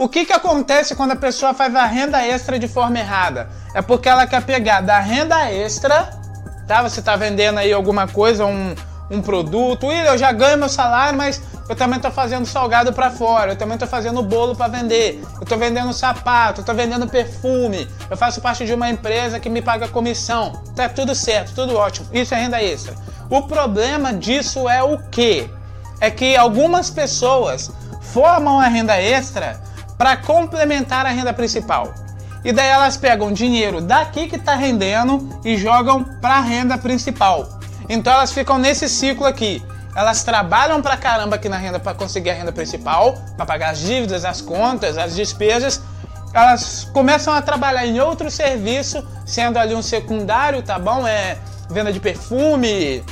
O 0.00 0.08
que, 0.08 0.24
que 0.24 0.32
acontece 0.32 0.94
quando 0.94 1.10
a 1.10 1.16
pessoa 1.16 1.52
faz 1.52 1.76
a 1.76 1.84
renda 1.84 2.26
extra 2.26 2.58
de 2.58 2.66
forma 2.66 2.98
errada? 2.98 3.50
É 3.74 3.82
porque 3.82 4.08
ela 4.08 4.26
quer 4.26 4.40
pegar 4.40 4.80
da 4.80 4.98
renda 4.98 5.52
extra, 5.52 6.18
tá? 6.66 6.82
Você 6.82 7.00
está 7.00 7.16
vendendo 7.16 7.58
aí 7.58 7.70
alguma 7.70 8.08
coisa, 8.08 8.46
um, 8.46 8.74
um 9.10 9.20
produto. 9.20 9.88
William, 9.88 10.12
eu 10.12 10.16
já 10.16 10.32
ganho 10.32 10.56
meu 10.56 10.70
salário, 10.70 11.18
mas 11.18 11.42
eu 11.68 11.76
também 11.76 11.98
estou 11.98 12.10
fazendo 12.10 12.46
salgado 12.46 12.94
para 12.94 13.10
fora, 13.10 13.52
eu 13.52 13.56
também 13.56 13.74
estou 13.74 13.86
fazendo 13.86 14.22
bolo 14.22 14.56
para 14.56 14.68
vender, 14.68 15.22
eu 15.36 15.42
estou 15.42 15.58
vendendo 15.58 15.92
sapato, 15.92 16.60
eu 16.60 16.62
estou 16.62 16.74
vendendo 16.74 17.06
perfume, 17.06 17.86
eu 18.08 18.16
faço 18.16 18.40
parte 18.40 18.64
de 18.64 18.72
uma 18.72 18.88
empresa 18.88 19.38
que 19.38 19.50
me 19.50 19.60
paga 19.60 19.86
comissão. 19.86 20.62
Tá 20.74 20.88
tudo 20.88 21.14
certo, 21.14 21.54
tudo 21.54 21.76
ótimo. 21.76 22.08
Isso 22.10 22.34
é 22.34 22.38
renda 22.38 22.62
extra. 22.62 22.94
O 23.28 23.42
problema 23.42 24.14
disso 24.14 24.66
é 24.66 24.82
o 24.82 24.96
quê? 25.10 25.50
É 26.00 26.10
que 26.10 26.38
algumas 26.38 26.88
pessoas 26.88 27.70
formam 28.00 28.58
a 28.58 28.66
renda 28.66 28.98
extra 28.98 29.68
para 30.00 30.16
complementar 30.16 31.04
a 31.04 31.10
renda 31.10 31.30
principal. 31.30 31.92
E 32.42 32.52
daí 32.52 32.68
elas 32.68 32.96
pegam 32.96 33.30
dinheiro 33.30 33.82
daqui 33.82 34.28
que 34.28 34.36
está 34.36 34.54
rendendo 34.54 35.28
e 35.44 35.58
jogam 35.58 36.02
para 36.22 36.36
a 36.36 36.40
renda 36.40 36.78
principal. 36.78 37.60
Então 37.86 38.10
elas 38.10 38.32
ficam 38.32 38.56
nesse 38.56 38.88
ciclo 38.88 39.26
aqui. 39.26 39.62
Elas 39.94 40.24
trabalham 40.24 40.80
pra 40.80 40.96
caramba 40.96 41.36
aqui 41.36 41.50
na 41.50 41.58
renda 41.58 41.78
para 41.78 41.92
conseguir 41.92 42.30
a 42.30 42.32
renda 42.32 42.50
principal, 42.50 43.12
para 43.36 43.44
pagar 43.44 43.72
as 43.72 43.80
dívidas, 43.80 44.24
as 44.24 44.40
contas, 44.40 44.96
as 44.96 45.14
despesas. 45.14 45.82
Elas 46.32 46.84
começam 46.94 47.34
a 47.34 47.42
trabalhar 47.42 47.84
em 47.84 48.00
outro 48.00 48.30
serviço, 48.30 49.06
sendo 49.26 49.58
ali 49.58 49.74
um 49.74 49.82
secundário, 49.82 50.62
tá 50.62 50.78
bom? 50.78 51.06
É 51.06 51.36
venda 51.68 51.92
de 51.92 52.00
perfume, 52.00 53.04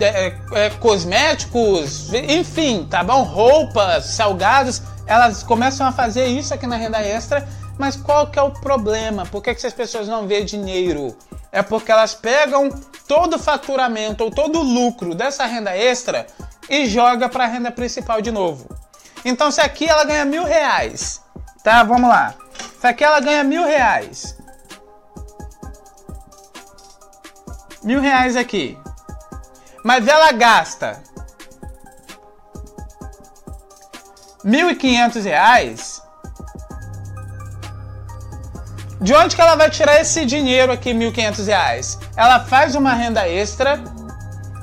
é, 0.00 0.34
é, 0.54 0.70
cosméticos, 0.70 2.12
enfim, 2.12 2.84
tá 2.90 3.04
bom? 3.04 3.22
Roupas, 3.22 4.06
salgados 4.06 4.82
elas 5.08 5.42
começam 5.42 5.86
a 5.86 5.90
fazer 5.90 6.26
isso 6.26 6.52
aqui 6.52 6.66
na 6.66 6.76
renda 6.76 7.02
extra, 7.02 7.48
mas 7.78 7.96
qual 7.96 8.30
que 8.30 8.38
é 8.38 8.42
o 8.42 8.50
problema? 8.50 9.24
Por 9.24 9.42
que, 9.42 9.54
que 9.54 9.58
essas 9.58 9.72
pessoas 9.72 10.06
não 10.06 10.26
vê 10.26 10.44
dinheiro? 10.44 11.16
É 11.50 11.62
porque 11.62 11.90
elas 11.90 12.14
pegam 12.14 12.68
todo 13.08 13.36
o 13.36 13.38
faturamento 13.38 14.22
ou 14.22 14.30
todo 14.30 14.58
o 14.58 14.62
lucro 14.62 15.14
dessa 15.14 15.46
renda 15.46 15.74
extra 15.74 16.26
e 16.68 16.86
joga 16.86 17.26
para 17.26 17.44
a 17.44 17.46
renda 17.46 17.70
principal 17.70 18.20
de 18.20 18.30
novo. 18.30 18.68
Então, 19.24 19.50
se 19.50 19.62
aqui 19.62 19.88
ela 19.88 20.04
ganha 20.04 20.26
mil 20.26 20.44
reais, 20.44 21.22
tá? 21.64 21.82
Vamos 21.82 22.10
lá. 22.10 22.34
Se 22.78 22.86
aqui 22.86 23.02
ela 23.02 23.18
ganha 23.18 23.42
mil 23.42 23.64
reais, 23.64 24.36
mil 27.82 28.00
reais 28.00 28.36
aqui, 28.36 28.78
mas 29.82 30.06
ela 30.06 30.30
gasta 30.32 31.02
1.500 34.44 35.22
reais, 35.24 36.02
de 39.00 39.14
onde 39.14 39.36
que 39.36 39.40
ela 39.40 39.54
vai 39.54 39.70
tirar 39.70 40.00
esse 40.00 40.24
dinheiro 40.24 40.72
aqui, 40.72 40.92
1.500 40.92 41.46
reais? 41.46 41.98
Ela 42.16 42.40
faz 42.40 42.74
uma 42.74 42.92
renda 42.92 43.28
extra 43.28 43.82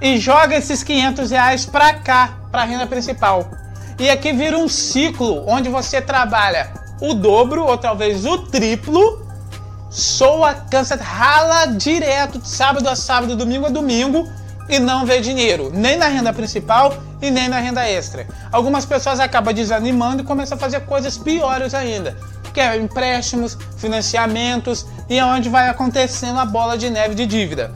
e 0.00 0.18
joga 0.18 0.56
esses 0.56 0.82
500 0.82 1.30
reais 1.30 1.66
para 1.66 1.94
cá, 1.94 2.38
para 2.50 2.62
a 2.62 2.64
renda 2.64 2.86
principal. 2.86 3.48
E 3.98 4.10
aqui 4.10 4.32
vira 4.32 4.58
um 4.58 4.68
ciclo 4.68 5.44
onde 5.48 5.68
você 5.68 6.00
trabalha 6.00 6.72
o 7.00 7.14
dobro 7.14 7.64
ou 7.64 7.78
talvez 7.78 8.26
o 8.26 8.38
triplo, 8.38 9.26
soa, 9.90 10.54
cansa, 10.54 10.96
rala 10.96 11.66
direto, 11.66 12.40
sábado 12.44 12.88
a 12.88 12.96
sábado, 12.96 13.36
domingo 13.36 13.66
a 13.66 13.70
domingo 13.70 14.28
e 14.68 14.78
não 14.78 15.06
vê 15.06 15.20
dinheiro, 15.20 15.70
nem 15.72 15.96
na 15.96 16.08
renda 16.08 16.32
principal 16.32 16.94
e 17.20 17.30
nem 17.30 17.48
na 17.48 17.58
renda 17.58 17.88
extra. 17.88 18.26
Algumas 18.50 18.84
pessoas 18.84 19.20
acabam 19.20 19.54
desanimando 19.54 20.22
e 20.22 20.24
começam 20.24 20.56
a 20.56 20.60
fazer 20.60 20.80
coisas 20.80 21.16
piores 21.16 21.74
ainda, 21.74 22.16
que 22.52 22.60
é 22.60 22.76
empréstimos, 22.76 23.56
financiamentos 23.76 24.86
e 25.08 25.18
é 25.18 25.24
onde 25.24 25.48
vai 25.48 25.68
acontecendo 25.68 26.38
a 26.38 26.44
bola 26.44 26.76
de 26.76 26.90
neve 26.90 27.14
de 27.14 27.26
dívida. 27.26 27.72